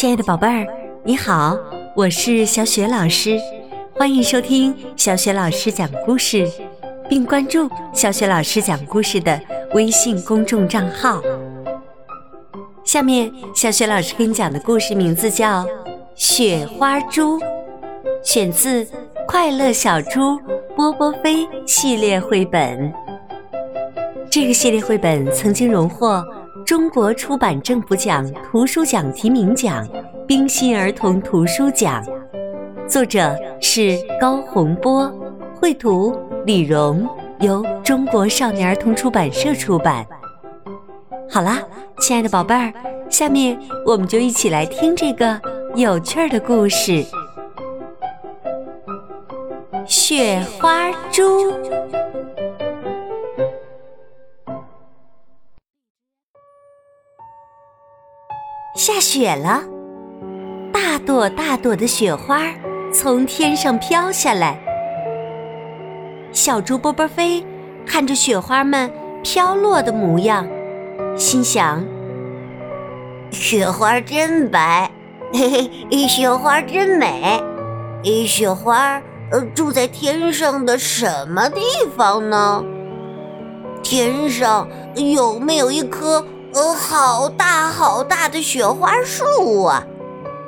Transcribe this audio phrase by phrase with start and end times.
[0.00, 0.66] 亲爱的宝贝儿，
[1.04, 1.54] 你好，
[1.94, 3.38] 我是小雪老师，
[3.94, 6.50] 欢迎收听小雪老师讲故事，
[7.06, 9.38] 并关注小雪老师讲故事的
[9.74, 11.20] 微信公众账号。
[12.82, 15.64] 下面，小雪老师给你讲的故事名字叫
[16.14, 17.38] 《雪花猪》，
[18.24, 18.82] 选自
[19.28, 20.40] 《快乐小猪
[20.74, 22.90] 波波飞》系列绘本。
[24.30, 26.24] 这个系列绘本曾经荣获。
[26.70, 29.84] 中国出版政府奖图书奖提名奖、
[30.24, 32.00] 冰心儿童图书奖，
[32.86, 35.12] 作者是高洪波，
[35.52, 36.16] 绘图
[36.46, 37.04] 李荣，
[37.40, 40.06] 由中国少年儿童出版社出版。
[41.28, 41.60] 好啦，
[41.98, 42.72] 亲爱的宝贝儿，
[43.08, 45.40] 下面我们就一起来听这个
[45.74, 46.92] 有趣儿的故事
[49.88, 51.50] 《雪花猪》。
[58.82, 59.62] 下雪了，
[60.72, 62.40] 大朵大朵的雪花
[62.90, 64.58] 从天上飘下来。
[66.32, 67.44] 小猪波波飞
[67.84, 68.90] 看着雪花们
[69.22, 70.48] 飘落的模样，
[71.14, 71.84] 心想：
[73.30, 74.90] 雪花真白，
[75.34, 77.38] 嘿嘿，雪花真美。
[78.26, 78.98] 雪花
[79.30, 81.60] 呃住在天上的什么地
[81.94, 82.64] 方呢？
[83.82, 86.24] 天上有没有一颗？
[86.52, 89.86] 呃，好大好大的雪花树啊！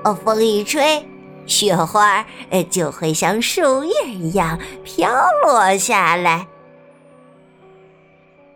[0.05, 1.09] 哦，风一吹，
[1.47, 5.11] 雪花呃就会像树叶一样飘
[5.45, 6.49] 落下来。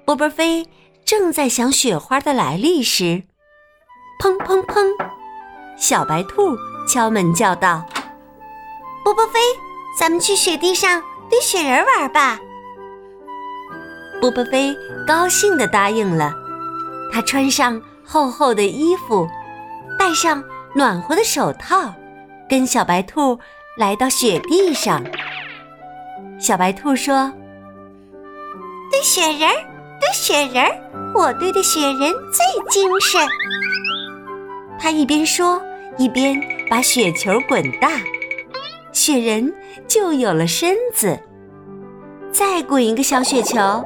[0.05, 0.66] 波波飞
[1.05, 3.22] 正在想雪花的来历时，
[4.20, 4.84] 砰砰砰，
[5.78, 6.56] 小白兔
[6.88, 7.84] 敲门叫道
[9.05, 9.38] ：“波波飞，
[9.98, 11.00] 咱们去雪地上
[11.31, 12.41] 堆雪人玩吧！”
[14.20, 16.33] 波波飞高兴地答应了。
[17.12, 19.26] 他穿上厚厚的衣服，
[19.98, 20.42] 戴上
[20.74, 21.92] 暖和的手套，
[22.48, 23.38] 跟小白兔
[23.78, 25.02] 来到雪地上。
[26.38, 27.32] 小白兔说
[28.92, 29.50] ：“堆雪人，
[29.98, 30.70] 堆雪人，
[31.14, 33.20] 我堆的雪人最精神。
[34.78, 35.60] ”他一边说，
[35.97, 36.38] 一边
[36.69, 37.91] 把雪球滚大，
[38.92, 39.52] 雪人
[39.88, 41.19] 就有了身子。
[42.31, 43.82] 再滚一个小雪球，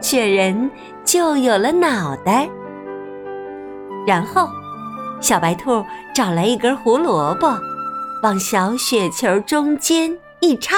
[0.00, 0.70] 雪人
[1.04, 2.48] 就有了脑袋。
[4.06, 4.48] 然后，
[5.20, 5.84] 小白兔
[6.14, 7.46] 找来一根胡萝卜，
[8.22, 10.76] 往小雪球中间一插，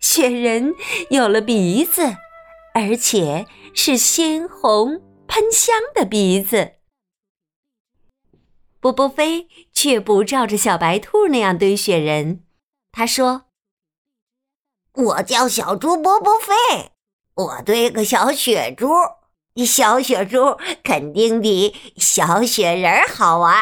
[0.00, 0.74] 雪人
[1.10, 2.16] 有了鼻子，
[2.74, 6.72] 而且是鲜红喷香的鼻子。
[8.80, 12.44] 波波飞却不照着小白兔那样堆雪人，
[12.90, 13.46] 他说
[14.94, 16.92] ：“我叫小猪波波飞，
[17.34, 18.88] 我堆个小雪猪。”
[19.64, 23.54] 小雪猪肯定比小雪人好玩。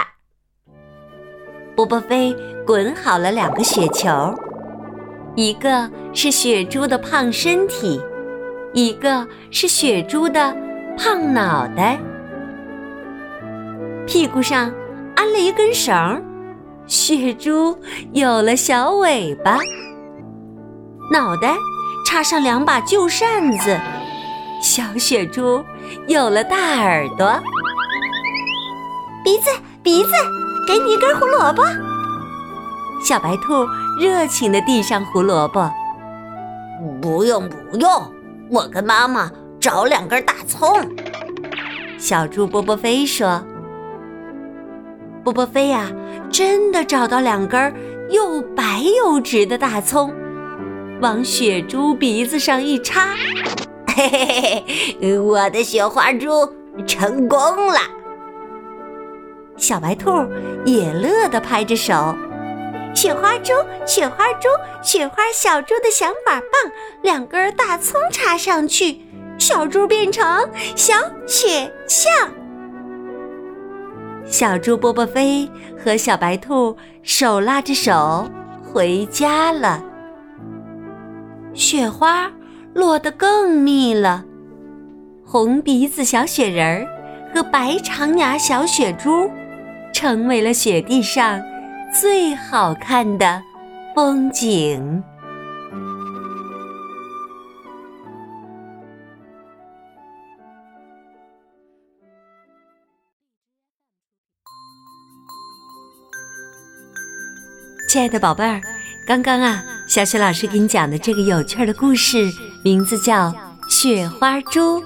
[1.74, 2.34] 波波飞
[2.66, 4.34] 滚好了两个雪球，
[5.34, 8.00] 一个是雪猪的胖身体，
[8.72, 10.56] 一个是雪猪的
[10.96, 11.98] 胖脑袋。
[14.06, 14.72] 屁股上
[15.14, 16.22] 安了一根绳，
[16.86, 17.78] 雪猪
[18.12, 19.58] 有了小尾巴。
[21.12, 21.54] 脑袋
[22.06, 23.78] 插上两把旧扇子。
[24.62, 25.62] 小雪猪
[26.06, 27.41] 有了大耳朵，
[29.24, 29.50] 鼻子
[29.82, 30.10] 鼻子，
[30.66, 31.62] 给你一根胡萝卜。
[33.04, 33.66] 小白兔
[34.00, 35.70] 热情地递上胡萝卜。
[37.00, 38.12] 不用不用，
[38.50, 39.30] 我跟妈妈
[39.60, 40.69] 找两根大葱。
[41.98, 43.42] 小猪波波飞说
[45.24, 45.91] ：“波波飞呀，
[46.30, 47.74] 真的找到两根
[48.10, 50.12] 又白又直的大葱，
[51.00, 53.14] 往雪猪鼻子上一插。”
[53.96, 54.64] 嘿嘿
[55.00, 56.28] 嘿，我的雪花猪
[56.86, 57.78] 成功了！
[59.56, 60.10] 小白兔
[60.66, 62.14] 也乐得拍着手。
[62.94, 63.54] 雪花猪，
[63.86, 64.48] 雪花猪，
[64.82, 69.00] 雪花小猪的想法棒，两根大葱插上去，
[69.38, 70.92] 小猪变成小
[71.26, 72.12] 雪象。
[74.26, 75.50] 小猪波波飞
[75.82, 78.28] 和小白兔手拉着手
[78.62, 79.82] 回家了。
[81.54, 82.30] 雪花。
[82.76, 84.22] 落得更密了，
[85.24, 86.86] 红鼻子小雪人儿
[87.34, 89.30] 和白长牙小雪猪，
[89.94, 91.42] 成为了雪地上
[91.98, 93.42] 最好看的
[93.94, 95.02] 风景。
[107.88, 108.60] 亲爱的宝贝儿，
[109.06, 112.33] 刚刚啊，小雪老师给你讲的这个有趣的故事。
[112.62, 113.30] 名字叫
[113.68, 114.80] 《雪花猪》，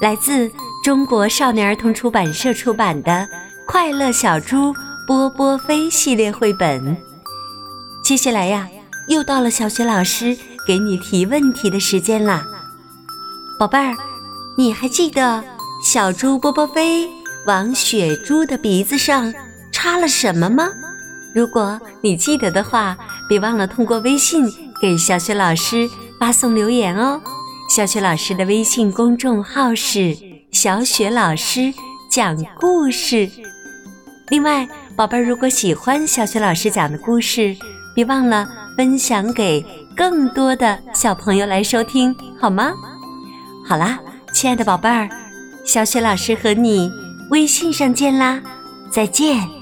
[0.00, 0.50] 来自
[0.82, 3.12] 中国少年儿童出版社出版的
[3.66, 4.74] 《快乐小猪
[5.06, 6.96] 波波飞系列绘本。
[8.02, 8.66] 接下来呀，
[9.08, 10.34] 又到了小雪老师
[10.66, 12.46] 给你提问题的时间啦，
[13.58, 13.94] 宝贝儿，
[14.56, 15.44] 你还记得
[15.84, 17.06] 小猪波波飞
[17.46, 19.34] 往雪猪的鼻子上
[19.70, 20.70] 插了什么吗？
[21.34, 22.96] 如果你记得的话，
[23.28, 24.44] 别忘了通过微信
[24.80, 25.88] 给小雪老师
[26.20, 27.20] 发送留言哦。
[27.68, 30.16] 小雪老师的微信公众号是
[30.52, 31.72] “小雪老师
[32.10, 33.30] 讲故事”。
[34.28, 37.56] 另外，宝贝儿，如果喜欢小雪老师讲的故事，
[37.94, 38.46] 别忘了
[38.76, 39.64] 分享给
[39.96, 42.72] 更多的小朋友来收听，好吗？
[43.66, 43.98] 好啦，
[44.34, 45.08] 亲爱的宝贝儿，
[45.64, 46.90] 小雪老师和你
[47.30, 48.42] 微信上见啦，
[48.90, 49.61] 再见。